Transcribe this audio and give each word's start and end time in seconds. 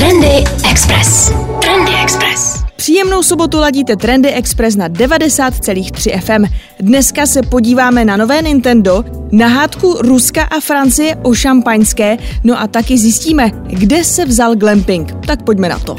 Trendy 0.00 0.44
Express. 0.70 1.32
Trendy 1.62 1.92
Express. 2.02 2.64
Příjemnou 2.76 3.22
sobotu 3.22 3.58
ladíte 3.58 3.96
Trendy 3.96 4.32
Express 4.32 4.76
na 4.76 4.88
90,3 4.88 6.20
FM. 6.20 6.54
Dneska 6.80 7.26
se 7.26 7.42
podíváme 7.42 8.04
na 8.04 8.16
nové 8.16 8.42
Nintendo, 8.42 9.04
na 9.32 9.46
hádku 9.46 9.96
Ruska 10.00 10.42
a 10.42 10.60
Francie 10.60 11.16
o 11.22 11.34
šampaňské, 11.34 12.18
no 12.44 12.60
a 12.60 12.66
taky 12.66 12.98
zjistíme, 12.98 13.50
kde 13.66 14.04
se 14.04 14.24
vzal 14.24 14.56
glamping. 14.56 15.14
Tak 15.26 15.42
pojďme 15.42 15.68
na 15.68 15.78
to. 15.78 15.96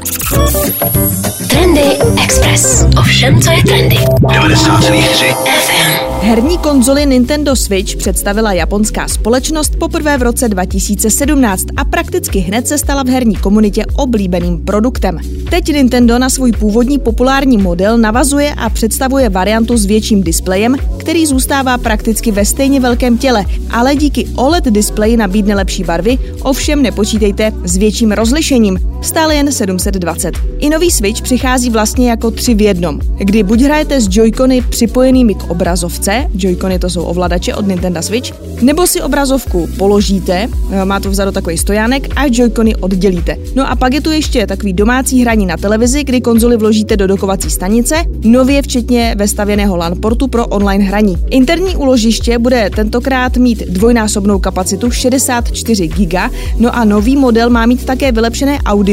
Trendy 1.48 1.82
Express. 2.24 2.86
Ovšem, 3.00 3.42
co 3.42 3.52
je 3.52 3.64
trendy. 3.64 3.96
90,3 3.96 5.36
FM. 5.46 6.12
Herní 6.24 6.58
konzoli 6.58 7.06
Nintendo 7.06 7.56
Switch 7.56 7.96
představila 7.96 8.54
japonská 8.54 9.08
společnost 9.08 9.76
poprvé 9.80 10.18
v 10.18 10.22
roce 10.22 10.50
2017 10.50 11.66
a 11.78 11.86
prakticky 11.86 12.40
hned 12.40 12.68
se 12.68 12.78
stala 12.78 13.04
v 13.04 13.08
herní 13.08 13.36
komunitě 13.36 13.86
oblíbeným 13.96 14.66
produktem. 14.66 15.20
Teď 15.50 15.68
Nintendo 15.68 16.20
na 16.20 16.30
svůj 16.30 16.52
původní 16.52 17.00
populární 17.00 17.58
model 17.58 17.98
navazuje 17.98 18.54
a 18.54 18.70
představuje 18.70 19.30
variantu 19.30 19.78
s 19.78 19.86
větším 19.86 20.24
displejem, 20.24 20.76
který 20.98 21.26
zůstává 21.26 21.78
prakticky 21.78 22.32
ve 22.32 22.46
stejně 22.46 22.80
velkém 22.80 23.18
těle, 23.22 23.46
ale 23.70 23.96
díky 23.96 24.28
OLED 24.36 24.66
displeji 24.66 25.18
nabídne 25.18 25.56
lepší 25.56 25.84
barvy, 25.84 26.18
ovšem 26.42 26.82
nepočítejte 26.82 27.54
s 27.64 27.78
větším 27.78 28.12
rozlišením, 28.12 28.91
stále 29.02 29.36
jen 29.36 29.52
720. 29.52 30.38
I 30.60 30.70
nový 30.70 30.92
Switch 30.92 31.22
přichází 31.22 31.70
vlastně 31.70 32.10
jako 32.10 32.32
tři 32.32 32.54
v 32.54 32.62
jednom, 32.62 33.00
kdy 33.18 33.44
buď 33.44 33.62
hrajete 33.62 34.02
s 34.02 34.10
Joy-Cony 34.10 34.64
připojenými 34.70 35.36
k 35.36 35.50
obrazovce, 35.50 36.28
Joy-Cony 36.36 36.80
to 36.80 36.90
jsou 36.90 37.04
ovladače 37.04 37.56
od 37.56 37.68
Nintendo 37.68 38.02
Switch, 38.02 38.32
nebo 38.62 38.88
si 38.88 39.02
obrazovku 39.02 39.70
položíte, 39.78 40.50
eh, 40.72 40.86
má 40.86 41.00
to 41.00 41.10
vzadu 41.10 41.32
takový 41.32 41.58
stojánek 41.58 42.08
a 42.16 42.28
Joy-Cony 42.28 42.76
oddělíte. 42.80 43.38
No 43.56 43.72
a 43.72 43.76
pak 43.76 43.94
je 43.94 44.02
tu 44.02 44.12
ještě 44.12 44.48
takový 44.48 44.74
domácí 44.74 45.22
hraní 45.22 45.46
na 45.46 45.58
televizi, 45.58 46.04
kdy 46.04 46.22
konzoli 46.22 46.58
vložíte 46.58 46.98
do 46.98 47.08
dokovací 47.08 47.50
stanice, 47.50 47.96
nově 48.24 48.62
včetně 48.62 49.16
vestavěného 49.18 49.78
LAN 49.78 49.94
portu 50.02 50.28
pro 50.28 50.48
online 50.48 50.84
hraní. 50.84 51.18
Interní 51.30 51.76
úložiště 51.76 52.38
bude 52.40 52.70
tentokrát 52.76 53.38
mít 53.38 53.60
dvojnásobnou 53.60 54.40
kapacitu 54.40 54.92
64 54.92 55.88
GB, 55.88 56.14
no 56.58 56.76
a 56.76 56.86
nový 56.86 57.18
model 57.18 57.50
má 57.50 57.66
mít 57.66 57.86
také 57.86 58.12
vylepšené 58.12 58.60
audio, 58.66 58.91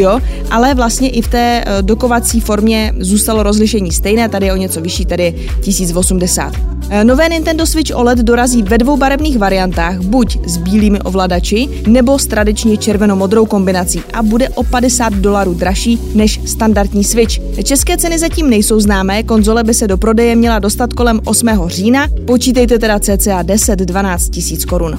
ale 0.50 0.74
vlastně 0.74 1.10
i 1.10 1.22
v 1.22 1.28
té 1.28 1.64
eh, 1.66 1.82
dokovací 1.82 2.40
formě 2.40 2.94
zůstalo 2.98 3.42
rozlišení 3.42 3.92
stejné, 3.92 4.28
tady 4.28 4.46
je 4.46 4.52
o 4.52 4.56
něco 4.56 4.80
vyšší, 4.80 5.06
tady 5.06 5.34
1080. 5.60 6.52
Eh, 6.90 7.04
Nové 7.04 7.28
Nintendo 7.28 7.66
Switch 7.66 7.96
OLED 7.96 8.18
dorazí 8.18 8.62
ve 8.62 8.78
dvou 8.78 8.96
barevných 8.96 9.38
variantách, 9.38 10.00
buď 10.00 10.38
s 10.46 10.56
bílými 10.56 11.00
ovladači, 11.00 11.68
nebo 11.86 12.18
s 12.18 12.26
tradičně 12.26 12.76
červeno-modrou 12.76 13.46
kombinací 13.46 14.02
a 14.12 14.22
bude 14.22 14.48
o 14.48 14.62
50 14.62 15.12
dolarů 15.12 15.54
dražší 15.54 15.98
než 16.14 16.40
standardní 16.44 17.04
Switch. 17.04 17.38
České 17.64 17.96
ceny 17.96 18.18
zatím 18.18 18.50
nejsou 18.50 18.80
známé, 18.80 19.22
konzole 19.22 19.64
by 19.64 19.74
se 19.74 19.88
do 19.88 19.96
prodeje 19.96 20.36
měla 20.36 20.58
dostat 20.58 20.92
kolem 20.92 21.20
8. 21.24 21.48
října, 21.66 22.06
počítejte 22.26 22.78
teda 22.78 22.98
cca 22.98 23.42
10-12 23.42 24.30
tisíc 24.30 24.64
korun. 24.64 24.96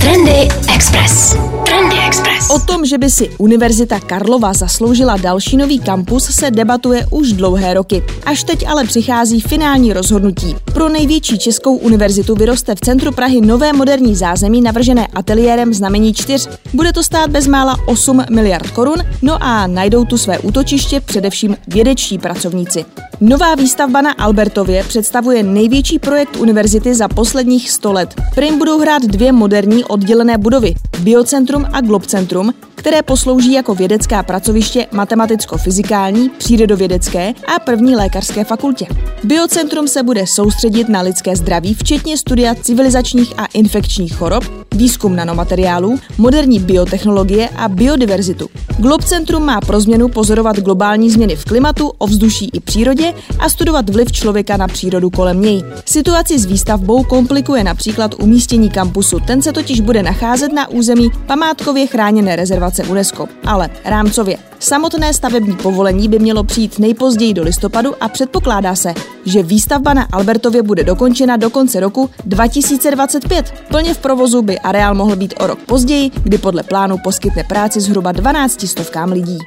Trendy 0.00 0.48
Express. 0.74 1.36
Trendy 1.64 1.99
Express. 2.10 2.50
O 2.50 2.58
tom, 2.58 2.86
že 2.86 2.98
by 2.98 3.10
si 3.10 3.30
Univerzita 3.38 4.00
Karlova 4.00 4.52
zasloužila 4.52 5.16
další 5.16 5.56
nový 5.56 5.78
kampus, 5.78 6.24
se 6.24 6.50
debatuje 6.50 7.06
už 7.10 7.32
dlouhé 7.32 7.74
roky. 7.74 8.02
Až 8.26 8.44
teď 8.44 8.66
ale 8.68 8.84
přichází 8.84 9.40
finální 9.40 9.92
rozhodnutí. 9.92 10.56
Pro 10.64 10.88
největší 10.88 11.38
českou 11.38 11.76
univerzitu 11.76 12.34
vyroste 12.34 12.74
v 12.74 12.80
centru 12.80 13.12
Prahy 13.12 13.40
nové 13.40 13.72
moderní 13.72 14.16
zázemí 14.16 14.60
navržené 14.60 15.06
ateliérem 15.14 15.74
znamení 15.74 16.14
4. 16.14 16.48
Bude 16.74 16.92
to 16.92 17.02
stát 17.02 17.30
bezmála 17.30 17.76
8 17.86 18.24
miliard 18.30 18.70
korun, 18.70 18.98
no 19.22 19.38
a 19.40 19.66
najdou 19.66 20.04
tu 20.04 20.18
své 20.18 20.38
útočiště 20.38 21.00
především 21.00 21.56
vědečtí 21.68 22.18
pracovníci. 22.18 22.84
Nová 23.20 23.54
výstavba 23.54 24.00
na 24.00 24.12
Albertově 24.12 24.84
představuje 24.84 25.42
největší 25.42 25.98
projekt 25.98 26.36
univerzity 26.36 26.94
za 26.94 27.08
posledních 27.08 27.70
100 27.70 27.92
let. 27.92 28.14
Prim 28.34 28.58
budou 28.58 28.80
hrát 28.80 29.02
dvě 29.02 29.32
moderní 29.32 29.84
oddělené 29.84 30.38
budovy, 30.38 30.74
Biocentrum 30.98 31.66
a 31.72 31.80
Globcentrum, 32.00 32.54
které 32.74 33.02
poslouží 33.02 33.52
jako 33.52 33.74
vědecká 33.74 34.22
pracoviště 34.22 34.86
matematicko-fyzikální, 34.92 36.28
přírodovědecké 36.28 37.34
a 37.56 37.58
první 37.58 37.96
lékařské 37.96 38.44
fakultě. 38.44 38.86
Biocentrum 39.24 39.88
se 39.88 40.02
bude 40.02 40.26
soustředit 40.26 40.88
na 40.88 41.00
lidské 41.00 41.36
zdraví, 41.36 41.74
včetně 41.74 42.18
studia 42.18 42.54
civilizačních 42.54 43.32
a 43.38 43.46
infekčních 43.46 44.16
chorob, 44.16 44.44
výzkum 44.74 45.16
nanomateriálů, 45.16 45.98
moderní 46.18 46.58
biotechnologie 46.58 47.48
a 47.48 47.68
biodiverzitu. 47.68 48.48
Globcentrum 48.78 49.44
má 49.44 49.60
pro 49.60 49.80
změnu 49.80 50.08
pozorovat 50.08 50.56
globální 50.56 51.10
změny 51.10 51.36
v 51.36 51.44
klimatu, 51.44 51.92
ovzduší 51.98 52.50
i 52.52 52.60
přírodě 52.60 53.14
a 53.38 53.48
studovat 53.48 53.90
vliv 53.90 54.12
člověka 54.12 54.56
na 54.56 54.68
přírodu 54.68 55.10
kolem 55.10 55.42
něj. 55.42 55.64
Situaci 55.84 56.38
s 56.38 56.46
výstavbou 56.46 57.04
komplikuje 57.04 57.64
například 57.64 58.14
umístění 58.18 58.70
kampusu. 58.70 59.18
Ten 59.26 59.42
se 59.42 59.52
totiž 59.52 59.80
bude 59.80 60.02
nacházet 60.02 60.52
na 60.52 60.68
území 60.68 61.10
památkově 61.26 61.86
chráněné 61.86 62.36
rezervace 62.36 62.84
UNESCO, 62.84 63.28
ale 63.46 63.70
rámcově. 63.84 64.36
Samotné 64.58 65.14
stavební 65.14 65.56
povolení 65.56 66.08
by 66.08 66.18
mělo 66.18 66.44
přijít 66.44 66.78
nejpozději 66.78 67.34
do 67.34 67.42
listopadu 67.42 67.94
a 68.00 68.08
předpokládá 68.08 68.74
se, 68.74 68.94
že 69.24 69.42
výstavba 69.42 69.94
na 69.94 70.06
Albertově 70.12 70.62
bude 70.62 70.84
dokončena 70.84 71.36
do 71.36 71.50
konce 71.50 71.80
roku 71.80 72.10
2025. 72.24 73.54
Plně 73.68 73.94
v 73.94 73.98
provozu 73.98 74.42
by 74.42 74.58
areál 74.58 74.94
mohl 74.94 75.16
být 75.16 75.34
o 75.40 75.46
rok 75.46 75.58
později, 75.58 76.10
kdy 76.22 76.38
podle 76.38 76.62
plánu 76.62 76.96
poskytne 77.04 77.44
práci 77.44 77.80
zhruba 77.80 78.12
12 78.12 78.66
stovkám 78.66 79.12
lidí. 79.12 79.38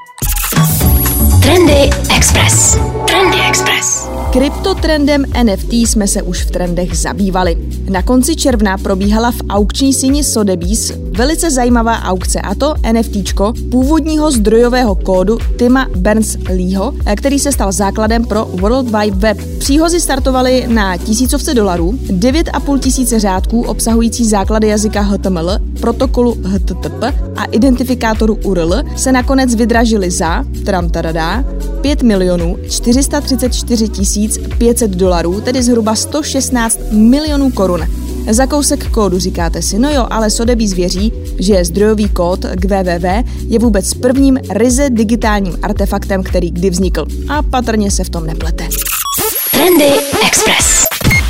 Trendy 1.41 1.89
Express. 2.15 2.77
Trendy 3.07 3.37
Express. 3.49 4.07
Kryptotrendem 4.33 5.25
NFT 5.43 5.73
jsme 5.73 6.07
se 6.07 6.21
už 6.21 6.43
v 6.43 6.51
trendech 6.51 6.97
zabývali. 6.97 7.57
Na 7.89 8.01
konci 8.01 8.35
června 8.35 8.77
probíhala 8.77 9.31
v 9.31 9.41
aukční 9.49 9.93
síni 9.93 10.23
Sotheby's 10.23 10.91
velice 11.17 11.51
zajímavá 11.51 11.99
aukce 11.99 12.41
a 12.41 12.55
to 12.55 12.73
NFTčko 12.93 13.53
původního 13.71 14.31
zdrojového 14.31 14.95
kódu 14.95 15.37
Tima 15.57 15.87
Berners-Leeho, 15.89 16.93
který 17.17 17.39
se 17.39 17.51
stal 17.51 17.71
základem 17.71 18.25
pro 18.25 18.45
World 18.45 18.85
Wide 18.85 19.17
Web. 19.17 19.37
Příhozy 19.59 19.99
startovaly 19.99 20.65
na 20.67 20.97
tisícovce 20.97 21.53
dolarů, 21.53 21.91
9,5 21.91 22.79
tisíce 22.79 23.19
řádků 23.19 23.61
obsahující 23.61 24.25
základy 24.25 24.67
jazyka 24.67 25.01
HTML, 25.01 25.59
protokolu 25.79 26.37
HTTP 26.43 27.03
a 27.35 27.45
identifikátoru 27.45 28.37
URL 28.43 28.73
se 28.95 29.11
nakonec 29.11 29.55
vydražily 29.55 30.11
za, 30.11 30.45
tram 30.65 30.89
tadadá, 30.89 31.43
5 31.81 32.03
milionů 32.03 32.57
434 32.69 33.89
tisíc 33.89 34.39
500 34.57 34.91
dolarů, 34.91 35.41
tedy 35.41 35.63
zhruba 35.63 35.95
116 35.95 36.79
milionů 36.91 37.51
korun. 37.51 37.81
Za 38.31 38.47
kousek 38.47 38.89
kódu 38.89 39.19
říkáte 39.19 39.61
si, 39.61 39.79
no 39.79 39.91
jo, 39.91 40.07
ale 40.09 40.29
Sotheby's 40.29 40.73
věří, 40.73 41.13
že 41.39 41.65
zdrojový 41.65 42.09
kód 42.09 42.45
k 42.55 42.65
www 42.65 43.05
je 43.47 43.59
vůbec 43.59 43.93
prvním 43.93 44.39
ryze 44.49 44.89
digitálním 44.89 45.57
artefaktem, 45.61 46.23
který 46.23 46.51
kdy 46.51 46.69
vznikl. 46.69 47.05
A 47.29 47.41
patrně 47.41 47.91
se 47.91 48.03
v 48.03 48.09
tom 48.09 48.25
neplete. 48.25 48.67
Trendy 49.51 49.91
Express. 50.27 50.83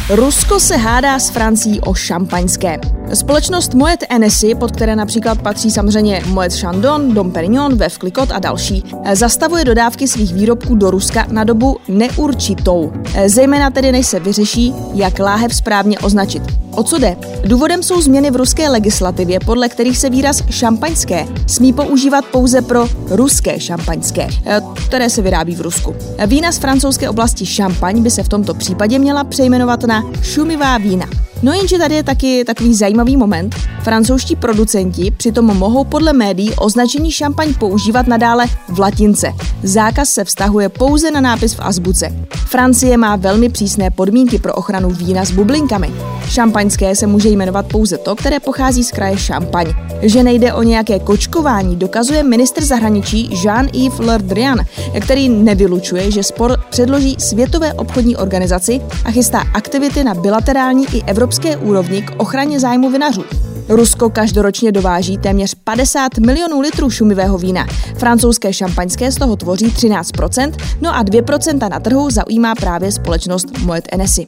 Rusko 0.10 0.60
se 0.60 0.78
hádá 0.78 1.20
s 1.20 1.30
Francií 1.30 1.82
o 1.82 1.94
šampaňské. 1.94 2.80
Společnost 3.14 3.74
Moet 3.74 4.04
Hennessy, 4.10 4.56
pod 4.56 4.72
které 4.72 4.96
například 4.96 5.42
patří 5.42 5.72
samozřejmě 5.72 6.22
Moet 6.28 6.54
Chandon, 6.54 7.14
Dom 7.14 7.32
Perignon, 7.32 7.70
Veuve 7.70 7.90
Clicquot 7.90 8.32
a 8.32 8.40
další, 8.40 8.84
zastavuje 9.14 9.66
dodávky 9.66 10.08
svých 10.08 10.34
výrobků 10.34 10.76
do 10.76 10.92
Ruska 10.92 11.26
na 11.32 11.44
dobu 11.44 11.78
neurčitou. 11.88 12.94
Zejména 13.26 13.70
tedy 13.70 13.92
než 13.92 14.08
se 14.08 14.20
vyřeší, 14.20 14.74
jak 14.94 15.20
láhev 15.20 15.56
správně 15.56 16.00
označit. 16.00 16.44
O 16.72 16.84
co 16.84 16.98
jde? 16.98 17.18
Důvodem 17.46 17.84
jsou 17.84 18.02
změny 18.02 18.32
v 18.32 18.36
ruské 18.36 18.70
legislativě, 18.70 19.40
podle 19.40 19.70
kterých 19.70 19.98
se 19.98 20.10
výraz 20.10 20.44
šampaňské 20.50 21.28
smí 21.48 21.74
používat 21.74 22.26
pouze 22.26 22.62
pro 22.62 22.88
ruské 23.10 23.60
šampaňské, 23.60 24.28
které 24.88 25.10
se 25.10 25.22
vyrábí 25.22 25.56
v 25.56 25.62
Rusku. 25.62 25.96
Vína 26.28 26.52
z 26.52 26.58
francouzské 26.58 27.10
oblasti 27.10 27.46
Šampaň 27.46 28.04
by 28.04 28.12
se 28.12 28.24
v 28.24 28.30
tomto 28.30 28.54
případě 28.54 29.00
měla 29.00 29.24
přejmenovat 29.24 29.84
na 29.84 30.04
šumivá 30.22 30.78
vína. 30.78 31.06
No 31.44 31.54
jenže 31.54 31.78
tady 31.78 31.96
je 31.96 32.04
taky 32.04 32.44
takový 32.46 32.76
zajímavý 32.76 33.18
moment. 33.18 33.56
Francouzští 33.82 34.36
producenti 34.36 35.12
přitom 35.12 35.46
mohou 35.46 35.84
podle 35.84 36.14
médií 36.14 36.52
označení 36.56 37.12
šampaň 37.12 37.54
používat 37.54 38.08
nadále 38.08 38.46
v 38.70 38.80
latince. 38.80 39.34
Zákaz 39.64 40.10
se 40.10 40.24
vztahuje 40.24 40.70
pouze 40.70 41.12
na 41.12 41.22
nápis 41.22 41.54
v 41.54 41.60
azbuce. 41.60 42.28
Francie 42.34 42.98
má 42.98 43.16
velmi 43.16 43.50
přísné 43.50 43.92
podmínky 43.92 44.40
pro 44.40 44.54
ochranu 44.54 44.90
vína 44.90 45.26
s 45.26 45.32
bublinkami. 45.32 45.92
Šampaňské 46.28 46.96
se 46.96 47.08
může 47.08 47.30
jmenovat 47.30 47.66
pouze 47.66 47.98
to, 47.98 48.16
které 48.16 48.40
pochází 48.40 48.84
z 48.84 48.92
kraje 48.92 49.18
Šampaň. 49.18 49.74
Že 50.02 50.24
nejde 50.24 50.54
o 50.54 50.64
nějaké 50.64 51.00
kočkování, 51.00 51.76
dokazuje 51.76 52.24
minister 52.24 52.64
zahraničí 52.64 53.30
Jean-Yves 53.30 54.06
Le 54.06 54.18
Drian, 54.18 54.60
který 55.02 55.30
nevylučuje, 55.30 56.12
že 56.12 56.24
spor 56.24 56.58
předloží 56.70 57.16
Světové 57.20 57.74
obchodní 57.74 58.16
organizaci 58.16 58.82
a 59.06 59.12
chystá 59.12 59.44
aktivity 59.54 60.04
na 60.04 60.14
bilaterální 60.14 60.86
i 60.94 61.04
evropské 61.04 61.33
úrovni 61.58 62.02
k 62.02 62.12
ochraně 62.18 62.60
zájmu 62.60 62.90
vinařů. 62.90 63.24
Rusko 63.70 64.10
každoročně 64.10 64.72
dováží 64.72 65.18
téměř 65.18 65.56
50 65.64 66.18
milionů 66.18 66.62
litrů 66.62 66.90
šumivého 66.90 67.38
vína. 67.38 67.66
Francouzské 67.98 68.54
šampaňské 68.54 69.12
z 69.12 69.16
toho 69.16 69.36
tvoří 69.36 69.66
13%, 69.66 70.52
no 70.82 70.96
a 70.96 71.04
2% 71.04 71.70
na 71.70 71.80
trhu 71.80 72.10
zaujímá 72.10 72.56
právě 72.56 72.92
společnost 72.92 73.48
Moet 73.60 73.84
Hennessy. 73.92 74.28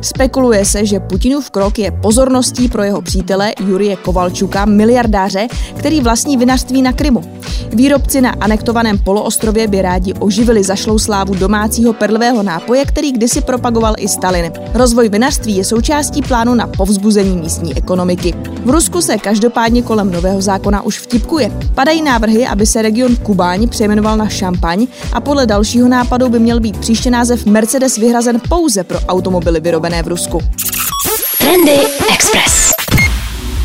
Spekuluje 0.00 0.64
se, 0.64 0.86
že 0.86 1.00
Putinův 1.00 1.50
krok 1.50 1.78
je 1.78 1.90
pozorností 1.90 2.68
pro 2.68 2.82
jeho 2.82 3.02
přítele 3.02 3.52
Jurie 3.66 3.96
Kovalčuka, 3.96 4.64
miliardáře, 4.64 5.48
který 5.78 6.00
vlastní 6.00 6.36
vinařství 6.36 6.82
na 6.82 6.92
Krymu. 6.92 7.22
Výrobci 7.72 8.20
na 8.20 8.30
anektovaném 8.30 8.98
poloostrově 8.98 9.68
by 9.68 9.82
rádi 9.82 10.14
oživili 10.14 10.64
zašlou 10.64 10.98
slávu 10.98 11.34
domácího 11.34 11.92
perlivého 11.92 12.42
nápoje, 12.42 12.84
který 12.84 13.12
kdysi 13.12 13.40
propagoval 13.40 13.94
i 13.98 14.08
Stalin. 14.08 14.52
Rozvoj 14.74 15.08
vinařství 15.08 15.56
je 15.56 15.64
součástí 15.64 16.22
plánu 16.22 16.54
na 16.54 16.66
povzbuzení 16.66 17.36
místní 17.36 17.76
ekonomiky. 17.76 18.34
V 18.66 18.70
Rusku 18.70 19.02
se 19.02 19.18
každopádně 19.18 19.82
kolem 19.82 20.10
nového 20.10 20.42
zákona 20.42 20.82
už 20.82 20.98
vtipkuje. 20.98 21.52
Padají 21.74 22.02
návrhy, 22.02 22.46
aby 22.46 22.66
se 22.66 22.82
region 22.82 23.16
Kubáň 23.16 23.68
přejmenoval 23.68 24.16
na 24.16 24.28
Šampaň 24.28 24.86
a 25.12 25.20
podle 25.20 25.46
dalšího 25.46 25.88
nápadu 25.88 26.28
by 26.28 26.38
měl 26.38 26.60
být 26.60 26.76
příště 26.76 27.10
název 27.10 27.46
Mercedes 27.46 27.96
vyhrazen 27.96 28.40
pouze 28.48 28.84
pro 28.84 29.00
automobily 29.00 29.60
vyrobené 29.60 30.02
v 30.02 30.08
Rusku. 30.08 30.40
Trendy 31.38 31.78
Express. 32.14 32.72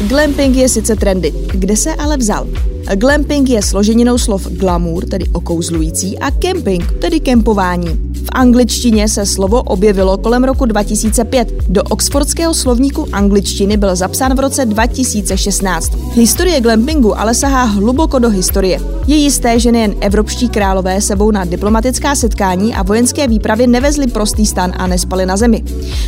Glamping 0.07 0.55
je 0.55 0.69
sice 0.69 0.95
trendy, 0.95 1.33
kde 1.53 1.77
se 1.77 1.95
ale 1.95 2.17
vzal? 2.17 2.47
Glamping 2.95 3.49
je 3.49 3.61
složeninou 3.61 4.17
slov 4.17 4.47
glamour, 4.47 5.05
tedy 5.05 5.25
okouzlující, 5.33 6.19
a 6.19 6.31
camping, 6.31 6.91
tedy 7.01 7.19
kempování. 7.19 8.10
Angličtině 8.31 9.07
se 9.07 9.25
slovo 9.25 9.61
objevilo 9.61 10.17
kolem 10.17 10.43
roku 10.43 10.65
2005. 10.65 11.53
Do 11.69 11.83
oxfordského 11.83 12.53
slovníku 12.53 13.07
angličtiny 13.11 13.77
byl 13.77 13.95
zapsán 13.95 14.35
v 14.35 14.39
roce 14.39 14.65
2016. 14.65 15.91
Historie 16.13 16.61
glampingu 16.61 17.19
ale 17.19 17.33
sahá 17.33 17.63
hluboko 17.63 18.19
do 18.19 18.29
historie. 18.29 18.79
Je 19.07 19.15
jisté, 19.15 19.59
že 19.59 19.71
nejen 19.71 19.95
evropští 19.99 20.49
králové 20.49 21.01
sebou 21.01 21.31
na 21.31 21.45
diplomatická 21.45 22.15
setkání 22.15 22.75
a 22.75 22.83
vojenské 22.83 23.27
výpravy 23.27 23.67
nevezli 23.67 24.07
prostý 24.07 24.45
stan 24.45 24.73
a 24.77 24.87
nespali 24.87 25.25
na 25.25 25.37
zemi. 25.37 25.63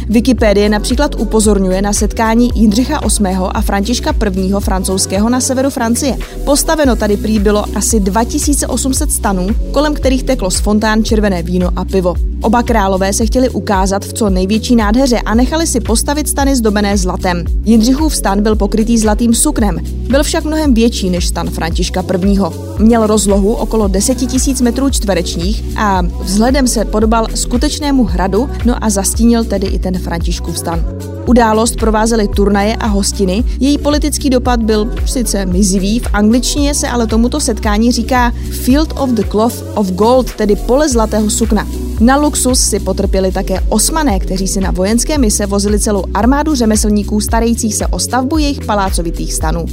Wikipédie 0.10 0.70
například 0.70 1.16
upozorňuje 1.20 1.82
na 1.82 1.94
setkání 1.94 2.50
Jindřicha 2.56 3.00
VIII. 3.20 3.38
a 3.38 3.62
Františka 3.62 4.14
I. 4.36 4.54
francouzského 4.60 5.30
na 5.30 5.40
severu 5.40 5.70
Francie. 5.70 6.18
Postaveno 6.46 6.96
tady 6.96 7.18
prý 7.18 7.40
bylo 7.40 7.66
asi 7.76 8.00
2800 8.00 9.12
stanů, 9.12 9.48
kolem 9.72 9.94
kterých 9.94 10.24
teklo 10.24 10.52
z 10.52 10.60
fontán 10.60 11.04
červené 11.04 11.44
víno 11.44 11.70
a 11.76 11.86
pivo 11.86 12.13
Oba 12.42 12.64
králové 12.64 13.14
se 13.14 13.26
chtěli 13.26 13.50
ukázat 13.50 14.06
v 14.06 14.14
co 14.14 14.30
největší 14.30 14.76
nádheře 14.76 15.20
a 15.20 15.36
nechali 15.36 15.68
si 15.68 15.80
postavit 15.80 16.30
stany 16.30 16.56
zdobené 16.56 16.98
zlatem. 16.98 17.44
Jindřichův 17.66 18.16
stan 18.16 18.44
byl 18.44 18.56
pokrytý 18.56 18.98
zlatým 18.98 19.34
suknem, 19.34 19.80
byl 20.10 20.24
však 20.24 20.44
mnohem 20.44 20.74
větší 20.74 21.10
než 21.10 21.28
stan 21.28 21.50
Františka 21.50 22.04
I. 22.24 22.40
Měl 22.78 23.08
rozlohu 23.08 23.54
okolo 23.54 23.88
10 23.88 24.22
000 24.22 24.60
metrů 24.62 24.90
čtverečních 24.90 25.64
a 25.78 26.02
vzhledem 26.22 26.68
se 26.68 26.86
podobal 26.86 27.28
skutečnému 27.36 28.04
hradu, 28.04 28.50
no 28.66 28.84
a 28.84 28.90
zastínil 28.90 29.44
tedy 29.44 29.68
i 29.68 29.80
ten 29.80 30.00
Františkův 30.00 30.58
stan. 30.58 30.86
Událost 31.26 31.76
provázely 31.76 32.28
turnaje 32.28 32.76
a 32.76 32.88
hostiny, 32.88 33.44
její 33.60 33.78
politický 33.78 34.30
dopad 34.30 34.64
byl 34.64 34.94
sice 35.06 35.46
mizivý, 35.46 36.00
v 36.00 36.08
angličtině 36.14 36.74
se 36.76 36.88
ale 36.88 37.08
tomuto 37.08 37.40
setkání 37.40 37.92
říká 37.92 38.34
Field 38.52 38.94
of 39.00 39.10
the 39.10 39.24
Cloth 39.32 39.64
of 39.76 39.92
Gold, 39.92 40.34
tedy 40.34 40.56
pole 40.56 40.90
zlatého 40.90 41.30
sukna. 41.30 41.68
Na 42.04 42.18
luxus 42.18 42.60
si 42.60 42.80
potrpěli 42.80 43.32
také 43.32 43.60
osmané, 43.70 44.20
kteří 44.20 44.48
si 44.48 44.62
na 44.62 44.72
vojenské 44.72 45.18
mise 45.18 45.46
vozili 45.46 45.80
celou 45.80 46.04
armádu 46.14 46.56
řemeslníků 46.56 47.22
starajících 47.22 47.76
se 47.76 47.88
o 47.88 48.00
stavbu 48.00 48.38
jejich 48.38 48.66
palácovitých 48.66 49.34
stanů. 49.34 49.66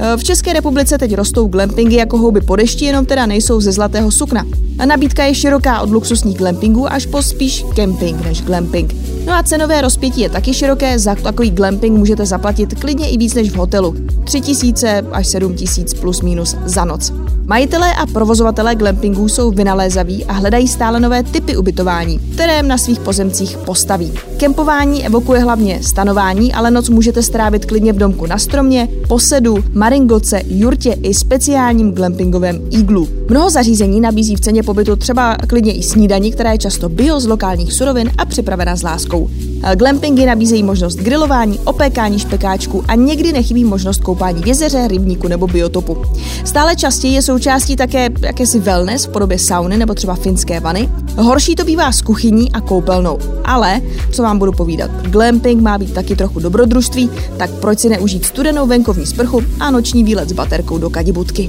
E, 0.00 0.16
v 0.16 0.24
České 0.24 0.52
republice 0.52 0.98
teď 0.98 1.14
rostou 1.14 1.46
glampingy 1.46 1.96
jako 1.96 2.18
houby 2.18 2.40
po 2.40 2.56
dešti, 2.56 2.84
jenom 2.84 3.06
teda 3.06 3.26
nejsou 3.26 3.60
ze 3.60 3.72
zlatého 3.72 4.10
sukna. 4.10 4.46
A 4.78 4.86
nabídka 4.86 5.24
je 5.24 5.34
široká 5.34 5.80
od 5.80 5.90
luxusních 5.90 6.36
glampingů 6.36 6.92
až 6.92 7.06
po 7.06 7.22
spíš 7.22 7.64
camping 7.76 8.24
než 8.24 8.42
glamping. 8.42 8.94
No 9.26 9.32
a 9.32 9.42
cenové 9.42 9.80
rozpětí 9.80 10.20
je 10.20 10.30
taky 10.30 10.54
široké, 10.54 10.98
za 10.98 11.14
takový 11.14 11.50
glamping 11.50 11.98
můžete 11.98 12.26
zaplatit 12.26 12.80
klidně 12.80 13.10
i 13.10 13.16
víc 13.16 13.34
než 13.34 13.50
v 13.50 13.56
hotelu. 13.56 13.94
3000 14.24 15.04
až 15.12 15.26
7000 15.26 15.94
plus 15.94 16.22
minus 16.22 16.56
za 16.64 16.84
noc. 16.84 17.12
Majitelé 17.46 17.94
a 17.94 18.06
provozovatelé 18.06 18.74
glampingů 18.74 19.28
jsou 19.28 19.50
vynalézaví 19.50 20.24
a 20.24 20.32
hledají 20.32 20.68
stále 20.68 21.00
nové 21.00 21.22
typy 21.22 21.56
ubytování, 21.56 22.18
které 22.18 22.62
na 22.62 22.78
svých 22.78 23.00
pozemcích 23.00 23.56
postaví. 23.56 24.12
Kempování 24.36 25.06
evokuje 25.06 25.40
hlavně 25.40 25.82
stanování, 25.82 26.52
ale 26.52 26.70
noc 26.70 26.88
můžete 26.88 27.22
strávit 27.22 27.66
klidně 27.66 27.92
v 27.92 27.96
domku 27.96 28.26
na 28.26 28.38
stromě, 28.38 28.88
posedu, 29.08 29.56
maringoce, 29.72 30.40
jurtě 30.46 30.96
i 31.02 31.14
speciálním 31.14 31.92
glampingovém 31.92 32.60
iglu. 32.70 33.08
Mnoho 33.30 33.50
zařízení 33.50 34.00
nabízí 34.00 34.36
v 34.36 34.40
ceně 34.40 34.62
pobytu 34.62 34.96
třeba 34.96 35.36
klidně 35.36 35.72
i 35.72 35.82
snídaní, 35.82 36.32
která 36.32 36.52
je 36.52 36.58
často 36.58 36.88
bio 36.88 37.20
z 37.20 37.26
lokálních 37.26 37.72
surovin 37.72 38.10
a 38.18 38.24
připravena 38.24 38.76
s 38.76 38.82
láskou. 38.82 39.30
Glampingy 39.74 40.26
nabízejí 40.26 40.62
možnost 40.62 40.96
grilování, 40.96 41.58
opékání 41.58 42.18
špekáčků 42.18 42.84
a 42.88 42.94
někdy 42.94 43.32
nechybí 43.32 43.64
možnost 43.64 44.02
koupání 44.02 44.42
v 44.42 44.46
jezeře, 44.46 44.88
rybníku 44.88 45.28
nebo 45.28 45.46
biotopu. 45.46 45.96
Stále 46.44 46.76
častěji 46.76 47.14
je 47.14 47.22
součástí 47.34 47.76
také 47.76 48.10
jakési 48.20 48.60
wellness 48.60 49.06
v 49.06 49.08
podobě 49.08 49.38
sauny 49.38 49.76
nebo 49.76 49.94
třeba 49.94 50.14
finské 50.14 50.60
vany. 50.60 50.88
Horší 51.16 51.54
to 51.54 51.64
bývá 51.64 51.92
s 51.92 52.02
kuchyní 52.02 52.52
a 52.52 52.60
koupelnou. 52.60 53.18
Ale, 53.44 53.80
co 54.12 54.22
vám 54.22 54.38
budu 54.38 54.52
povídat, 54.52 54.90
glamping 55.02 55.62
má 55.62 55.78
být 55.78 55.94
taky 55.94 56.16
trochu 56.16 56.40
dobrodružství, 56.40 57.10
tak 57.36 57.50
proč 57.50 57.78
si 57.78 57.88
neužít 57.88 58.24
studenou 58.24 58.66
venkovní 58.66 59.06
sprchu 59.06 59.42
a 59.60 59.70
noční 59.70 60.04
výlet 60.04 60.28
s 60.28 60.32
baterkou 60.32 60.78
do 60.78 60.90
kadibutky. 60.90 61.48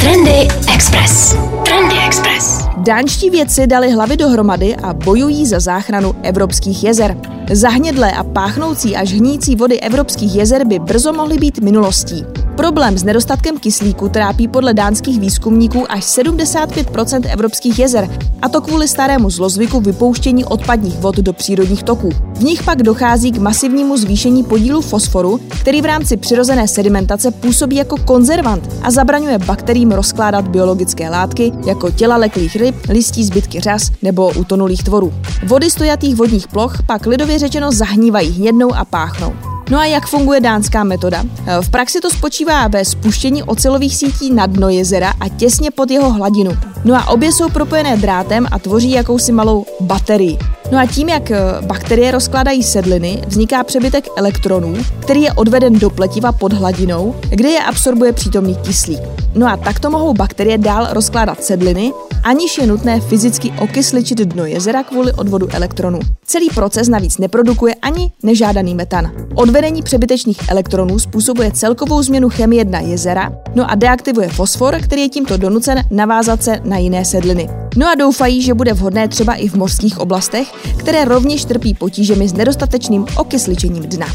Trendy 0.00 0.48
Express. 0.74 1.36
Trendy 1.64 1.94
Express. 2.06 2.66
Dánští 2.76 3.30
vědci 3.30 3.66
dali 3.66 3.90
hlavy 3.90 4.16
dohromady 4.16 4.76
a 4.76 4.92
bojují 4.92 5.46
za 5.46 5.60
záchranu 5.60 6.14
evropských 6.22 6.84
jezer. 6.84 7.16
Zahnědlé 7.52 8.12
a 8.12 8.24
páchnoucí 8.24 8.96
až 8.96 9.12
hnící 9.12 9.56
vody 9.56 9.80
evropských 9.80 10.34
jezer 10.34 10.66
by 10.66 10.78
brzo 10.78 11.12
mohly 11.12 11.38
být 11.38 11.58
minulostí. 11.58 12.24
Problém 12.56 12.98
s 12.98 13.04
nedostatkem 13.04 13.58
kyslíku 13.58 14.08
trápí 14.08 14.48
podle 14.48 14.74
dánských 14.74 15.20
výzkumníků 15.20 15.92
až 15.92 16.04
75% 16.04 17.20
evropských 17.32 17.78
jezer, 17.78 18.08
a 18.42 18.48
to 18.48 18.60
kvůli 18.60 18.88
starému 18.88 19.30
zlozvyku 19.30 19.80
vypouštění 19.80 20.44
odpadních 20.44 20.98
vod 20.98 21.16
do 21.16 21.32
přírodních 21.32 21.82
toků. 21.82 22.10
V 22.34 22.42
nich 22.42 22.62
pak 22.62 22.82
dochází 22.82 23.32
k 23.32 23.38
masivnímu 23.38 23.96
zvýšení 23.96 24.44
podílu 24.44 24.80
fosforu, 24.80 25.40
který 25.60 25.82
v 25.82 25.84
rámci 25.84 26.16
přirozené 26.16 26.68
sedimentace 26.68 27.30
působí 27.30 27.76
jako 27.76 27.96
konzervant 27.96 28.68
a 28.82 28.90
zabraňuje 28.90 29.38
bakteriím 29.38 29.92
rozkládat 29.92 30.48
biologické 30.48 31.08
látky 31.08 31.52
jako 31.66 31.90
těla 31.90 32.16
leklých 32.16 32.56
ryb, 32.56 32.76
listí 32.88 33.24
zbytky 33.24 33.60
řas 33.60 33.90
nebo 34.02 34.32
utonulých 34.36 34.84
tvorů. 34.84 35.12
Vody 35.46 35.70
stojatých 35.70 36.16
vodních 36.16 36.48
ploch 36.48 36.82
pak 36.86 37.06
lidově 37.06 37.38
řečeno 37.38 37.72
zahnívají 37.72 38.30
hnědnou 38.30 38.74
a 38.74 38.84
páchnou. 38.84 39.51
No 39.70 39.78
a 39.78 39.84
jak 39.84 40.06
funguje 40.06 40.40
dánská 40.40 40.84
metoda? 40.84 41.24
V 41.60 41.70
praxi 41.70 42.00
to 42.00 42.10
spočívá 42.10 42.68
ve 42.68 42.84
spuštění 42.84 43.42
ocelových 43.42 43.96
sítí 43.96 44.32
na 44.32 44.46
dno 44.46 44.68
jezera 44.68 45.12
a 45.20 45.28
těsně 45.28 45.70
pod 45.70 45.90
jeho 45.90 46.12
hladinu. 46.12 46.52
No 46.84 46.94
a 46.94 47.08
obě 47.08 47.32
jsou 47.32 47.48
propojené 47.50 47.96
drátem 47.96 48.46
a 48.50 48.58
tvoří 48.58 48.90
jakousi 48.90 49.32
malou 49.32 49.66
baterii. 49.80 50.38
No 50.72 50.78
a 50.78 50.86
tím, 50.86 51.08
jak 51.08 51.30
eh, 51.30 51.40
bakterie 51.60 52.10
rozkládají 52.10 52.62
sedliny, 52.62 53.22
vzniká 53.26 53.64
přebytek 53.64 54.04
elektronů, 54.16 54.76
který 55.00 55.22
je 55.22 55.32
odveden 55.32 55.78
do 55.78 55.90
pletiva 55.90 56.32
pod 56.32 56.52
hladinou, 56.52 57.14
kde 57.28 57.48
je 57.48 57.62
absorbuje 57.62 58.12
přítomný 58.12 58.56
kyslík. 58.56 59.00
No 59.34 59.46
a 59.46 59.56
takto 59.56 59.90
mohou 59.90 60.14
bakterie 60.14 60.58
dál 60.58 60.88
rozkládat 60.90 61.44
sedliny, 61.44 61.92
aniž 62.24 62.58
je 62.58 62.66
nutné 62.66 63.00
fyzicky 63.00 63.52
okysličit 63.60 64.18
dno 64.18 64.46
jezera 64.46 64.82
kvůli 64.82 65.12
odvodu 65.12 65.48
elektronů. 65.52 66.00
Celý 66.26 66.50
proces 66.54 66.88
navíc 66.88 67.18
neprodukuje 67.18 67.74
ani 67.74 68.12
nežádaný 68.22 68.74
metan. 68.74 69.12
Odvedení 69.34 69.82
přebytečných 69.82 70.48
elektronů 70.48 70.98
způsobuje 70.98 71.50
celkovou 71.50 72.02
změnu 72.02 72.28
chemie 72.28 72.64
dna 72.64 72.80
jezera, 72.80 73.32
no 73.54 73.70
a 73.70 73.74
deaktivuje 73.74 74.28
fosfor, 74.28 74.76
který 74.82 75.02
je 75.02 75.08
tímto 75.08 75.36
donucen 75.36 75.84
navázat 75.90 76.42
se 76.42 76.60
na 76.64 76.78
jiné 76.78 77.04
sedliny. 77.04 77.48
No 77.76 77.90
a 77.90 77.94
doufají, 77.94 78.42
že 78.42 78.54
bude 78.54 78.72
vhodné 78.72 79.08
třeba 79.08 79.34
i 79.34 79.48
v 79.48 79.54
mořských 79.54 79.98
oblastech, 79.98 80.48
které 80.78 81.04
rovněž 81.04 81.44
trpí 81.44 81.74
potížemi 81.74 82.28
s 82.28 82.32
nedostatečným 82.32 83.06
okysličením 83.16 83.82
dna. 83.82 84.06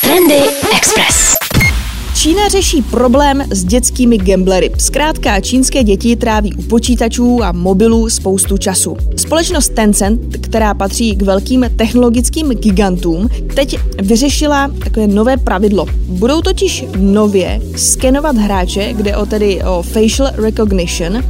Trendy 0.00 0.40
Express. 0.76 1.43
Čína 2.24 2.48
řeší 2.48 2.82
problém 2.82 3.42
s 3.50 3.64
dětskými 3.64 4.18
gamblery. 4.18 4.70
Zkrátka, 4.78 5.40
čínské 5.40 5.82
děti 5.82 6.16
tráví 6.16 6.54
u 6.54 6.62
počítačů 6.62 7.42
a 7.42 7.52
mobilů 7.52 8.08
spoustu 8.08 8.58
času. 8.58 8.96
Společnost 9.16 9.68
Tencent, 9.68 10.36
která 10.40 10.74
patří 10.74 11.16
k 11.16 11.22
velkým 11.22 11.66
technologickým 11.76 12.48
gigantům, 12.48 13.28
teď 13.54 13.78
vyřešila 14.02 14.70
takové 14.84 15.06
nové 15.06 15.36
pravidlo. 15.36 15.86
Budou 16.06 16.40
totiž 16.40 16.84
nově 16.96 17.60
skenovat 17.76 18.36
hráče, 18.36 18.92
kde 18.92 19.16
o 19.16 19.26
tedy 19.26 19.62
o 19.62 19.82
facial 19.82 20.30
recognition, 20.34 21.24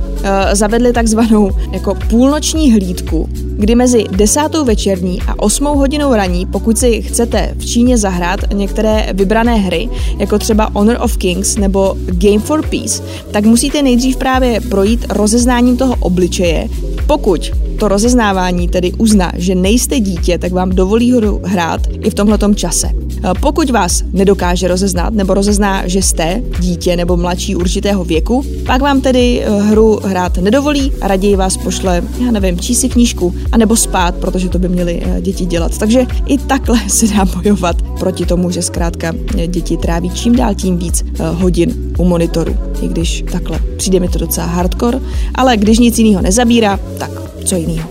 zavedli 0.53 0.93
takzvanou 0.93 1.51
jako 1.73 1.95
půlnoční 1.95 2.73
hlídku, 2.73 3.29
kdy 3.59 3.75
mezi 3.75 4.05
desátou 4.11 4.65
večerní 4.65 5.23
a 5.23 5.43
osmou 5.43 5.79
hodinou 5.79 6.15
raní, 6.15 6.47
pokud 6.47 6.79
si 6.79 7.03
chcete 7.03 7.55
v 7.59 7.67
Číně 7.67 7.99
zahrát 7.99 8.41
některé 8.55 9.09
vybrané 9.13 9.55
hry, 9.55 9.89
jako 10.19 10.39
třeba 10.39 10.71
Honor 10.73 10.97
of 11.01 11.17
Kings 11.17 11.57
nebo 11.57 11.97
Game 12.07 12.39
for 12.39 12.67
Peace, 12.67 13.03
tak 13.31 13.45
musíte 13.45 13.83
nejdřív 13.83 14.17
právě 14.17 14.61
projít 14.61 15.07
rozeznáním 15.09 15.77
toho 15.77 15.97
obličeje. 16.01 16.69
Pokud 17.07 17.51
to 17.79 17.89
rozeznávání 17.89 18.69
tedy 18.69 18.93
uzná, 18.93 19.33
že 19.37 19.55
nejste 19.55 20.01
dítě, 20.01 20.39
tak 20.39 20.53
vám 20.53 20.71
dovolí 20.71 21.13
hru 21.13 21.41
hrát 21.45 21.81
i 22.01 22.11
v 22.11 22.15
tomhletom 22.15 22.55
čase. 22.55 23.04
Eh, 23.25 23.35
pokud 23.41 23.71
vás 23.71 24.03
nedokáže 24.13 24.69
rozeznat 24.69 25.15
nebo 25.15 25.35
rozezná, 25.35 25.89
že 25.89 26.03
jste 26.03 26.43
dítě 26.61 26.97
nebo 26.97 27.17
mladší 27.17 27.57
určitého 27.57 28.05
věku, 28.05 28.45
pak 28.67 28.83
vám 28.83 29.01
tedy 29.01 29.43
eh, 29.43 29.51
hru 29.51 30.01
hrát 30.05 30.39
nedovolí 30.39 30.93
a 31.01 31.09
raději 31.09 31.37
vás 31.37 31.57
pošle, 31.57 32.03
já 32.25 32.31
nevím, 32.31 32.59
číst 32.59 32.81
si 32.81 32.89
knížku 32.89 33.35
anebo 33.53 33.77
spát, 33.77 34.15
protože 34.15 34.49
to 34.49 34.59
by 34.59 34.69
měly 34.69 35.03
eh, 35.05 35.21
děti 35.21 35.47
dělat. 35.47 35.79
Takže 35.79 36.07
i 36.27 36.39
takhle 36.39 36.81
se 36.89 37.07
dá 37.07 37.25
bojovat 37.25 37.83
proti 37.83 38.27
tomu, 38.27 38.51
že 38.51 38.63
zkrátka 38.63 39.13
děti 39.47 39.77
tráví 39.77 40.11
čím 40.11 40.37
dál 40.37 40.55
tím 40.55 40.79
víc 40.79 41.05
hodin 41.35 41.75
u 41.99 42.05
monitoru. 42.05 42.57
I 42.83 42.89
když 42.89 43.25
takhle 43.33 43.59
přijde 43.77 44.01
mi 44.01 44.09
to 44.09 44.19
docela 44.19 44.47
hardcore, 44.47 45.01
ale 45.35 45.57
když 45.57 45.79
nic 45.79 45.99
jiného 45.99 46.23
nezabírá, 46.23 46.81
tak 46.99 47.11
co 47.45 47.57
jiného. 47.57 47.89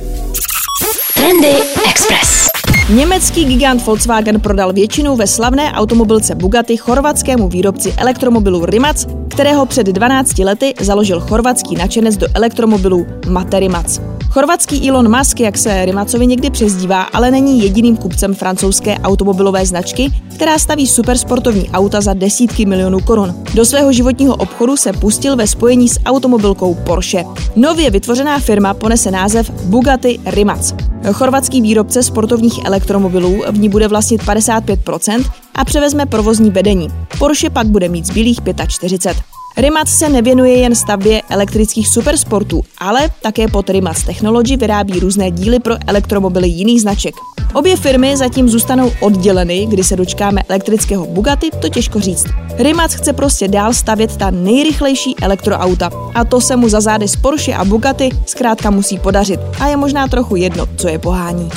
Trendy 1.16 1.54
Express. 1.90 2.52
Německý 2.90 3.46
gigant 3.46 3.86
Volkswagen 3.86 4.40
prodal 4.40 4.74
většinu 4.74 5.16
ve 5.16 5.28
slavné 5.28 5.72
automobilce 5.72 6.36
Bugatti 6.36 6.78
chorvatskému 6.78 7.50
výrobci 7.50 7.94
elektromobilů 7.98 8.66
Rimac, 8.66 9.06
kterého 9.30 9.66
před 9.66 9.88
12 9.88 10.38
lety 10.38 10.74
založil 10.82 11.20
chorvatský 11.20 11.75
načenec 11.75 12.18
do 12.18 12.28
elektromobilů 12.34 13.06
Mate 13.30 13.60
Rimac. 13.60 14.02
Chorvatský 14.30 14.90
Elon 14.90 15.18
Musk, 15.18 15.40
jak 15.40 15.58
se 15.58 15.86
Rimacovi 15.86 16.28
někdy 16.28 16.50
přezdívá, 16.50 17.02
ale 17.02 17.32
není 17.32 17.63
jediným 17.63 17.98
kupcem 17.98 18.34
francouzské 18.34 18.98
automobilové 18.98 19.66
značky, 19.66 20.12
která 20.36 20.60
staví 20.60 20.88
supersportovní 20.88 21.70
auta 21.70 22.02
za 22.02 22.13
desítky 22.13 22.66
milionů 22.66 23.00
korun. 23.00 23.36
Do 23.54 23.66
svého 23.66 23.94
životního 23.94 24.36
obchodu 24.36 24.78
se 24.78 24.94
pustil 24.94 25.36
ve 25.36 25.48
spojení 25.48 25.90
s 25.90 26.00
automobilkou 26.06 26.74
Porsche. 26.74 27.24
Nově 27.56 27.90
vytvořená 27.90 28.40
firma 28.40 28.74
ponese 28.74 29.12
název 29.12 29.50
Bugatti 29.50 30.20
Rimac. 30.25 30.74
Chorvatský 31.12 31.62
výrobce 31.62 32.04
sportovních 32.04 32.66
elektromobilů 32.74 33.44
v 33.51 33.58
ní 33.60 33.70
bude 33.70 33.88
vlastnit 33.88 34.24
55% 34.24 35.32
a 35.56 35.65
převezme 35.65 36.06
provozní 36.06 36.51
vedení. 36.51 36.89
Porsche 37.20 37.50
pak 37.50 37.68
bude 37.68 37.89
mít 37.89 38.06
zbylých 38.06 38.39
45. 38.68 39.24
Rimac 39.57 39.89
se 39.89 40.10
nevěnuje 40.10 40.57
jen 40.57 40.75
stavbě 40.75 41.22
elektrických 41.29 41.88
supersportů, 41.88 42.63
ale 42.77 43.10
také 43.22 43.48
pod 43.48 43.69
Rimac 43.69 44.03
Technology 44.03 44.57
vyrábí 44.57 45.00
různé 45.00 45.31
díly 45.31 45.60
pro 45.60 45.75
elektromobily 45.88 46.48
jiných 46.48 46.81
značek. 46.81 47.15
Obě 47.53 47.77
firmy 47.77 48.17
zatím 48.17 48.50
zůstanou 48.50 48.91
odděleny, 49.00 49.65
kdy 49.65 49.83
se 49.83 49.95
dočkáme 49.95 50.41
elektrického 50.50 51.05
Bugatti, 51.05 51.50
to 51.62 51.69
těžko 51.69 52.00
říct. 52.00 52.25
Rimac 52.57 52.93
chce 52.93 53.13
prostě 53.13 53.48
dál 53.48 53.74
stavět 53.74 54.17
ta 54.17 54.29
nejrychlejší 54.29 55.15
elektroauta 55.22 55.89
a 56.15 56.25
to 56.25 56.41
se 56.41 56.55
mu 56.55 56.69
za 56.69 56.81
zády 56.81 57.07
z 57.07 57.15
Porsche 57.15 57.53
a 57.53 57.65
Bugatti 57.65 58.10
zkrátka 58.25 58.69
musí 58.69 59.00
podařit 59.00 59.39
a 59.60 59.67
je 59.67 59.77
možná 59.77 60.07
trochu 60.07 60.36
jedno, 60.36 60.65
co 60.77 60.88
je 60.88 61.00
pohání. 61.00 61.50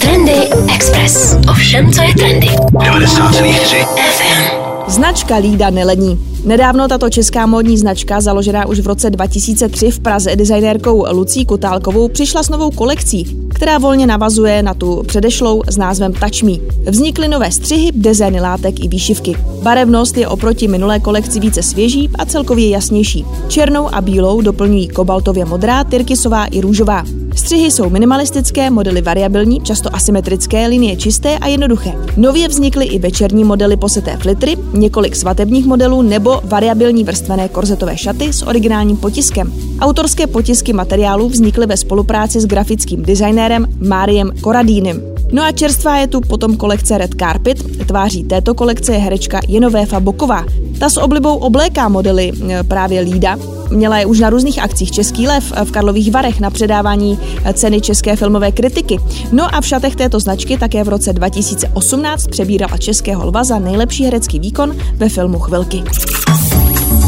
Trendy 0.00 0.48
Express. 0.74 1.36
Ovšem, 1.50 1.92
co 1.92 2.02
je 2.02 2.14
trendy. 2.14 2.48
90,3 2.48 3.86
FM. 3.86 4.69
Značka 4.90 5.36
Lída 5.36 5.70
nelení. 5.70 6.18
Nedávno 6.44 6.88
tato 6.88 7.10
česká 7.10 7.46
módní 7.46 7.78
značka, 7.78 8.20
založená 8.20 8.66
už 8.66 8.80
v 8.80 8.86
roce 8.86 9.10
2003 9.10 9.90
v 9.90 10.00
Praze 10.00 10.36
designérkou 10.36 11.06
Lucí 11.12 11.46
Kutálkovou, 11.46 12.08
přišla 12.08 12.42
s 12.42 12.48
novou 12.48 12.70
kolekcí, 12.70 13.46
která 13.54 13.78
volně 13.78 14.06
navazuje 14.06 14.62
na 14.62 14.74
tu 14.74 15.02
předešlou 15.06 15.62
s 15.68 15.76
názvem 15.76 16.12
Me. 16.44 16.52
Vznikly 16.90 17.28
nové 17.28 17.52
střihy, 17.52 17.90
dezény 17.94 18.40
látek 18.40 18.84
i 18.84 18.88
výšivky. 18.88 19.36
Barevnost 19.62 20.16
je 20.16 20.28
oproti 20.28 20.68
minulé 20.68 21.00
kolekci 21.00 21.40
více 21.40 21.62
svěží 21.62 22.10
a 22.18 22.24
celkově 22.24 22.68
jasnější. 22.68 23.24
Černou 23.48 23.94
a 23.94 24.00
bílou 24.00 24.40
doplňují 24.40 24.88
kobaltově 24.88 25.44
modrá, 25.44 25.84
tyrkysová 25.84 26.46
i 26.46 26.60
růžová. 26.60 27.04
Střihy 27.34 27.70
jsou 27.70 27.90
minimalistické, 27.90 28.70
modely 28.70 29.02
variabilní, 29.02 29.60
často 29.60 29.96
asymetrické, 29.96 30.66
linie 30.66 30.96
čisté 30.96 31.38
a 31.38 31.46
jednoduché. 31.46 31.92
Nově 32.16 32.48
vznikly 32.48 32.84
i 32.84 32.98
večerní 32.98 33.44
modely 33.44 33.76
poseté 33.76 34.16
flitry, 34.16 34.56
několik 34.72 35.16
svatebních 35.16 35.66
modelů 35.66 36.02
nebo 36.02 36.40
variabilní 36.44 37.04
vrstvené 37.04 37.48
korzetové 37.48 37.96
šaty 37.96 38.32
s 38.32 38.42
originálním 38.42 38.96
potiskem. 38.96 39.52
Autorské 39.80 40.26
potisky 40.26 40.72
materiálů 40.72 41.28
vznikly 41.28 41.66
ve 41.66 41.76
spolupráci 41.76 42.40
s 42.40 42.46
grafickým 42.46 43.02
designérem 43.02 43.66
Máriem 43.88 44.30
Koradínem. 44.40 45.19
No 45.32 45.42
a 45.42 45.52
čerstvá 45.52 45.96
je 45.96 46.06
tu 46.06 46.20
potom 46.20 46.56
kolekce 46.56 46.98
Red 46.98 47.14
Carpet. 47.14 47.86
Tváří 47.86 48.24
této 48.24 48.54
kolekce 48.54 48.92
je 48.92 48.98
herečka 48.98 49.40
Jenovéfa 49.48 50.00
Boková. 50.00 50.44
Ta 50.78 50.88
s 50.88 50.96
oblibou 50.96 51.36
obléká 51.36 51.88
modely 51.88 52.32
e, 52.32 52.62
právě 52.62 53.00
Lída. 53.00 53.36
Měla 53.70 53.98
je 53.98 54.06
už 54.06 54.20
na 54.20 54.30
různých 54.30 54.58
akcích 54.58 54.90
Český 54.90 55.26
lev 55.26 55.52
v 55.64 55.70
Karlových 55.70 56.12
Varech 56.12 56.40
na 56.40 56.50
předávání 56.50 57.18
e, 57.44 57.52
ceny 57.52 57.80
české 57.80 58.16
filmové 58.16 58.52
kritiky. 58.52 58.98
No 59.32 59.54
a 59.54 59.60
v 59.60 59.66
šatech 59.66 59.96
této 59.96 60.20
značky 60.20 60.58
také 60.58 60.84
v 60.84 60.88
roce 60.88 61.12
2018 61.12 62.26
přebírala 62.26 62.76
Českého 62.76 63.26
lva 63.26 63.44
za 63.44 63.58
nejlepší 63.58 64.04
herecký 64.04 64.38
výkon 64.38 64.76
ve 64.96 65.08
filmu 65.08 65.38
Chvilky. 65.38 65.82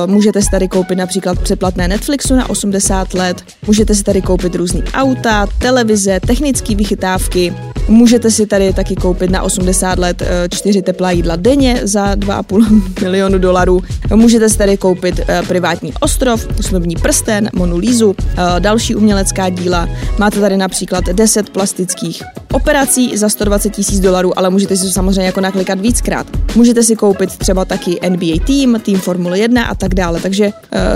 můžete 0.05 0.41
si 0.41 0.49
tady 0.51 0.67
koupit 0.67 0.95
například 0.95 1.39
předplatné 1.39 1.87
Netflixu 1.87 2.35
na 2.35 2.49
80 2.49 3.13
let, 3.13 3.43
můžete 3.67 3.95
si 3.95 4.03
tady 4.03 4.21
koupit 4.21 4.55
různý 4.55 4.83
auta, 4.93 5.47
televize, 5.59 6.19
technické 6.19 6.75
vychytávky, 6.75 7.53
můžete 7.87 8.31
si 8.31 8.45
tady 8.45 8.73
taky 8.73 8.95
koupit 8.95 9.29
na 9.31 9.41
80 9.41 9.99
let 9.99 10.21
uh, 10.21 10.27
čtyři 10.57 10.81
teplá 10.81 11.11
jídla 11.11 11.35
denně 11.35 11.79
za 11.83 12.15
2,5 12.15 12.81
milionu 13.01 13.37
dolarů, 13.37 13.81
můžete 14.15 14.49
si 14.49 14.57
tady 14.57 14.77
koupit 14.77 15.19
uh, 15.19 15.47
privátní 15.47 15.93
ostrov, 15.99 16.47
snubní 16.61 16.95
prsten, 16.95 17.49
Monu 17.53 17.77
Lízu, 17.77 18.15
další 18.59 18.95
umělecká 18.95 19.49
díla, 19.49 19.89
máte 20.17 20.39
tady 20.39 20.57
například 20.57 21.05
10 21.05 21.49
plastických 21.49 22.23
operací 22.53 23.17
za 23.17 23.29
120 23.29 23.69
tisíc 23.69 23.99
dolarů, 23.99 24.39
ale 24.39 24.49
můžete 24.49 24.77
si 24.77 24.83
to 24.85 24.91
samozřejmě 24.91 25.25
jako 25.25 25.41
naklikat 25.41 25.79
víckrát. 25.79 26.27
Můžete 26.55 26.83
si 26.83 26.95
koupit 26.95 27.37
třeba 27.37 27.65
taky 27.65 27.99
NBA 28.09 28.45
tým, 28.45 28.81
tým 28.83 28.99
Formule 28.99 29.39
1 29.39 29.54
a 29.63 29.75
tak 29.75 29.93
dále, 29.93 30.19
takže 30.19 30.45
uh, 30.45 30.51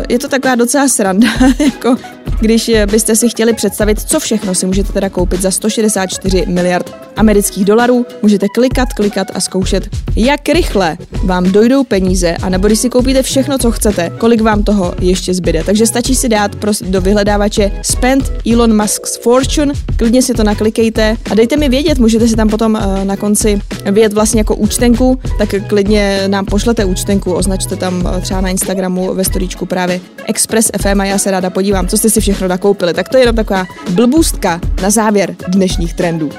je 0.10 0.20
to 0.20 0.28
taková 0.28 0.56
docela 0.56 0.88
sranda, 0.88 1.28
jako 1.60 1.96
když 2.40 2.72
byste 2.92 3.16
si 3.16 3.30
chtěli 3.30 3.54
představit, 3.54 4.02
co 4.02 4.20
všechno 4.20 4.56
si 4.56 4.66
můžete 4.66 4.94
teda 4.94 5.10
koupit 5.10 5.42
za 5.42 5.52
164 5.52 6.46
miliard 6.48 6.96
amerických 7.16 7.66
dolarů, 7.66 8.06
můžete 8.22 8.48
klikat, 8.56 8.94
klikat 8.94 9.28
a 9.34 9.40
zkoušet, 9.40 9.90
jak 10.16 10.50
rychle 10.50 10.98
vám 11.24 11.52
dojdou 11.52 11.84
peníze, 11.84 12.36
a 12.36 12.50
nebo 12.50 12.68
když 12.68 12.80
si 12.80 12.90
koupíte 12.90 13.24
všechno, 13.24 13.58
co 13.58 13.72
chcete, 13.72 14.12
kolik 14.18 14.42
vám 14.42 14.64
toho 14.64 14.94
ještě 15.02 15.34
zbyde. 15.34 15.64
Takže 15.64 15.88
stačí 15.88 16.16
si 16.16 16.30
dát 16.30 16.56
do 16.82 17.02
vyhledávače 17.02 17.72
Spend 17.82 18.32
Elon 18.52 18.82
Musk's 18.82 19.18
Fortune, 19.18 19.74
klidně 19.96 20.22
si 20.22 20.34
to 20.34 20.44
naklikejte 20.44 21.18
a 21.32 21.36
dejte 21.36 21.58
mi 21.58 21.70
vědět, 21.70 22.00
můžete 22.00 22.28
si 22.28 22.36
tam 22.36 22.50
potom 22.50 22.74
uh, 22.76 23.06
na 23.06 23.18
konci 23.18 23.62
vyjet 23.92 24.14
vlastně 24.14 24.40
jako 24.40 24.56
účtenku, 24.56 25.20
tak 25.38 25.50
klidně 25.68 26.24
nám 26.28 26.46
pošlete 26.46 26.86
účtenku, 26.86 27.34
označte 27.34 27.76
tam 27.76 28.10
třeba 28.22 28.42
na 28.42 28.49
Instagramu 28.50 29.14
ve 29.14 29.24
storíčku 29.24 29.66
právě 29.66 30.02
Express 30.26 30.72
FM 30.82 31.02
a 31.02 31.06
já 31.06 31.18
se 31.18 31.32
ráda 31.32 31.50
podívám, 31.50 31.88
co 31.88 31.98
jste 31.98 32.10
si 32.10 32.22
všechno 32.22 32.48
nakoupili. 32.48 32.94
Tak 32.94 33.10
to 33.10 33.18
je 33.18 33.22
jenom 33.22 33.36
taková 33.36 33.66
blbůstka 33.90 34.62
na 34.82 34.90
závěr 34.90 35.36
dnešních 35.48 35.94
trendů. 35.94 36.30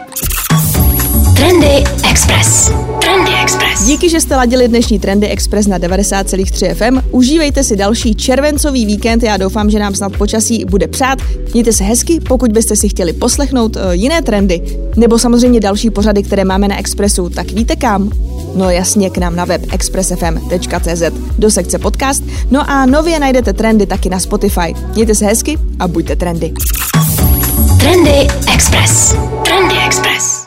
Trendy 1.37 1.85
Express. 2.11 2.73
Trendy 3.00 3.31
Express. 3.43 3.87
Díky, 3.87 4.09
že 4.09 4.21
jste 4.21 4.37
ladili 4.37 4.69
dnešní 4.69 4.99
Trendy 4.99 5.29
Express 5.29 5.67
na 5.67 5.79
90,3 5.79 6.75
FM. 6.75 7.09
Užívejte 7.11 7.64
si 7.64 7.76
další 7.76 8.14
červencový 8.14 8.87
víkend. 8.87 9.23
Já 9.23 9.37
doufám, 9.37 9.71
že 9.71 9.79
nám 9.79 9.95
snad 9.95 10.17
počasí 10.17 10.64
bude 10.64 10.88
přát. 10.88 11.19
Mějte 11.52 11.73
se 11.73 11.85
hezky, 11.85 12.21
pokud 12.21 12.52
byste 12.52 12.76
si 12.76 12.88
chtěli 12.88 13.12
poslechnout 13.12 13.76
uh, 13.76 13.83
jiné 13.90 14.23
trendy, 14.23 14.79
nebo 14.97 15.19
samozřejmě 15.19 15.61
další 15.61 15.90
pořady, 15.90 16.23
které 16.23 16.45
máme 16.45 16.69
na 16.69 16.79
Expressu, 16.79 17.29
tak 17.29 17.50
víte 17.50 17.76
kam? 17.76 18.11
No 18.54 18.71
jasně 18.71 19.11
k 19.11 19.19
nám 19.19 19.37
na 19.37 19.45
web 19.45 19.62
expressfm.cz 19.73 21.02
do 21.38 21.50
sekce 21.50 21.78
podcast. 21.78 22.23
No 22.50 22.71
a 22.71 22.87
nově 22.87 23.19
najdete 23.21 23.52
trendy 23.52 23.87
taky 23.87 24.09
na 24.09 24.21
Spotify. 24.21 24.75
Mějte 24.95 25.14
se 25.14 25.26
hezky 25.26 25.59
a 25.78 25.88
buďte 25.88 26.16
trendy. 26.16 26.52
Trendy 27.80 28.28
Express. 29.87 30.39